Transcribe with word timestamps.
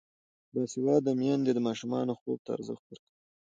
باسواده 0.53 1.11
میندې 1.19 1.51
د 1.53 1.59
ماشومانو 1.67 2.13
خوب 2.19 2.37
ته 2.45 2.49
ارزښت 2.55 2.83
ورکوي. 2.91 3.09